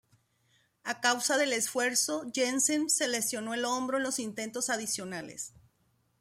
[0.83, 5.53] A causa del esfuerzo, Jensen se lesionó el hombro en los intentos adicionales.